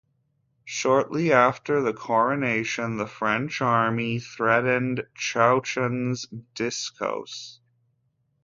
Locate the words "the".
1.83-1.93, 2.97-3.05